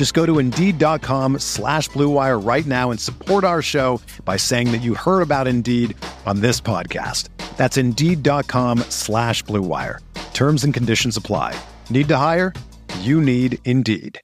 [0.00, 4.80] Just go to Indeed.com slash BlueWire right now and support our show by saying that
[4.80, 7.28] you heard about Indeed on this podcast.
[7.58, 9.98] That's Indeed.com slash BlueWire.
[10.32, 11.54] Terms and conditions apply.
[11.90, 12.54] Need to hire?
[13.00, 14.18] You need Indeed.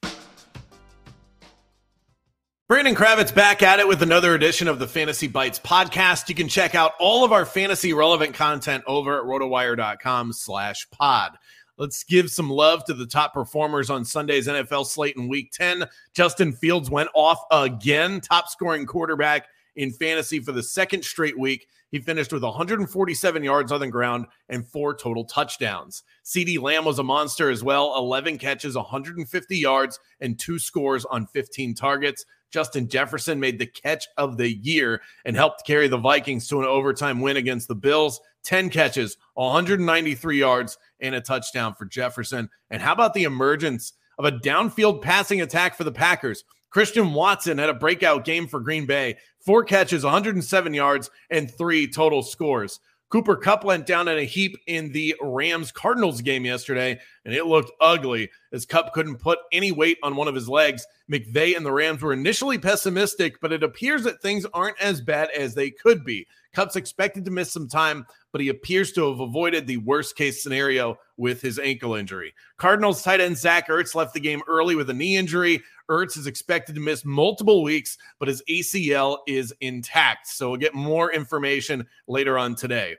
[2.69, 6.31] Brandon Kravitz back at it with another edition of the Fantasy Bites podcast.
[6.31, 11.33] You can check out all of our fantasy relevant content over at rotowire.com slash pod.
[11.79, 15.85] Let's give some love to the top performers on Sunday's NFL slate in week 10.
[16.15, 21.69] Justin Fields went off again, top scoring quarterback in fantasy for the second straight week.
[21.91, 26.03] He finished with 147 yards on the ground and four total touchdowns.
[26.25, 31.27] CeeDee Lamb was a monster as well 11 catches, 150 yards, and two scores on
[31.27, 32.25] 15 targets.
[32.53, 36.67] Justin Jefferson made the catch of the year and helped carry the Vikings to an
[36.67, 38.21] overtime win against the Bills.
[38.45, 42.49] 10 catches, 193 yards, and a touchdown for Jefferson.
[42.71, 46.45] And how about the emergence of a downfield passing attack for the Packers?
[46.71, 51.89] Christian Watson had a breakout game for Green Bay, four catches, 107 yards, and three
[51.89, 52.81] total scores.
[53.09, 57.47] Cooper Kupp went down in a heap in the Rams Cardinals game yesterday, and it
[57.47, 60.85] looked ugly as Kupp couldn't put any weight on one of his legs.
[61.11, 65.31] McVay and the Rams were initially pessimistic, but it appears that things aren't as bad
[65.31, 66.27] as they could be.
[66.53, 70.43] Kupp's expected to miss some time, but he appears to have avoided the worst case
[70.43, 72.35] scenario with his ankle injury.
[72.57, 75.63] Cardinals tight end Zach Ertz left the game early with a knee injury.
[75.91, 80.27] Ertz is expected to miss multiple weeks, but his ACL is intact.
[80.27, 82.97] So we'll get more information later on today.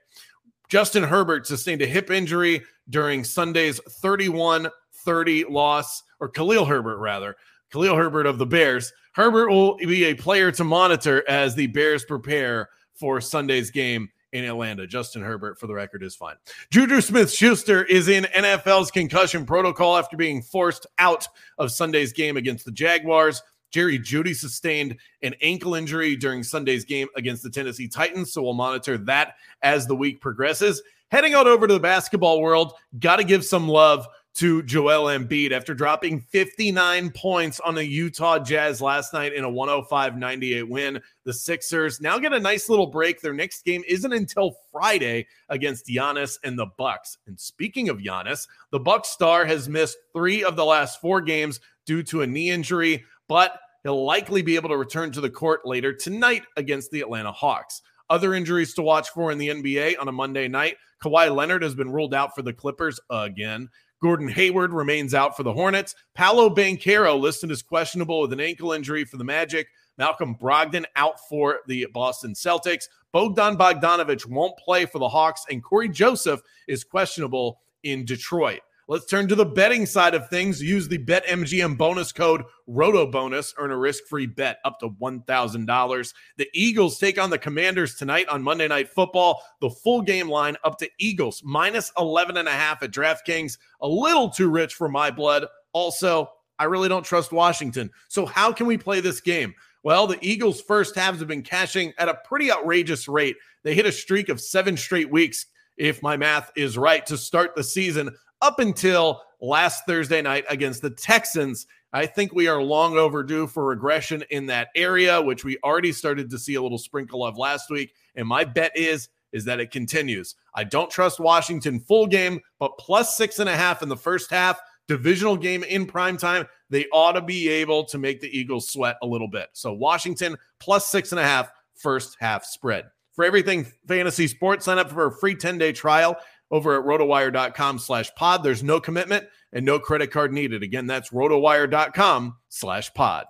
[0.69, 4.68] Justin Herbert sustained a hip injury during Sunday's 31
[5.07, 7.38] 30 loss, or Khalil Herbert, rather.
[7.72, 8.91] Khalil Herbert of the Bears.
[9.13, 14.44] Herbert will be a player to monitor as the Bears prepare for Sunday's game in
[14.44, 14.85] Atlanta.
[14.85, 16.35] Justin Herbert, for the record, is fine.
[16.72, 21.25] Juju Smith Schuster is in NFL's concussion protocol after being forced out
[21.57, 23.41] of Sunday's game against the Jaguars.
[23.72, 28.53] Jerry Jeudy sustained an ankle injury during Sunday's game against the Tennessee Titans, so we'll
[28.53, 30.81] monitor that as the week progresses.
[31.09, 34.06] Heading out over to the basketball world, got to give some love
[34.38, 39.50] to Joel Embiid after dropping 59 points on the Utah Jazz last night in a
[39.50, 41.02] 105 98 win.
[41.24, 43.20] The Sixers now get a nice little break.
[43.20, 47.18] Their next game isn't until Friday against Giannis and the Bucks.
[47.25, 51.59] And speaking of Giannis, the Bucks star has missed three of the last four games
[51.88, 55.66] due to a knee injury, but he'll likely be able to return to the court
[55.66, 57.81] later tonight against the Atlanta Hawks.
[58.08, 60.78] Other injuries to watch for in the NBA on a Monday night.
[61.04, 63.69] Kawhi Leonard has been ruled out for the Clippers again.
[64.02, 65.96] Gordon Hayward remains out for the Hornets.
[66.13, 69.68] Paolo Banchero listed as questionable with an ankle injury for the Magic.
[69.97, 72.86] Malcolm Brogdon out for the Boston Celtics.
[73.12, 78.62] Bogdan Bogdanovich won't play for the Hawks, and Cory Joseph is questionable in Detroit.
[78.90, 80.64] Let's turn to the betting side of things.
[80.64, 83.56] Use the BetMGM bonus code ROTOBONUS.
[83.58, 86.14] Earn a risk free bet up to $1,000.
[86.38, 89.44] The Eagles take on the Commanders tonight on Monday Night Football.
[89.59, 93.58] The full game line up to Eagles minus 11 and a half at DraftKings.
[93.81, 95.46] A little too rich for my blood.
[95.74, 97.92] Also, I really don't trust Washington.
[98.08, 99.54] So, how can we play this game?
[99.84, 103.36] Well, the Eagles' first halves have been cashing at a pretty outrageous rate.
[103.64, 105.46] They hit a streak of seven straight weeks,
[105.77, 110.81] if my math is right, to start the season up until last Thursday night against
[110.81, 111.68] the Texans.
[111.94, 116.29] I think we are long overdue for regression in that area, which we already started
[116.29, 117.94] to see a little sprinkle of last week.
[118.15, 120.35] And my bet is is that it continues.
[120.56, 124.31] I don't trust Washington full game, but plus six and a half in the first
[124.31, 128.69] half, divisional game in prime time, they ought to be able to make the Eagles
[128.69, 129.50] sweat a little bit.
[129.53, 132.85] So Washington plus six and a half first half spread.
[133.18, 136.18] For everything fantasy sports, sign up for a free 10 day trial
[136.52, 138.44] over at rotowire.com slash pod.
[138.44, 140.62] There's no commitment and no credit card needed.
[140.62, 143.25] Again, that's rotowire.com slash pod.